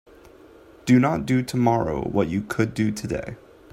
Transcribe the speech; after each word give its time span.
Do 0.85 0.99
not 0.99 1.27
do 1.27 1.43
tomorrow 1.43 2.01
what 2.01 2.27
you 2.27 2.41
could 2.41 2.73
do 2.73 2.89
today. 2.91 3.37